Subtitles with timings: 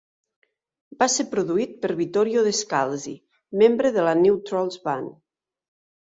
[1.01, 3.13] Va ser produït per Vittorio De Scalzi,
[3.63, 5.13] membre de la New Trolls band.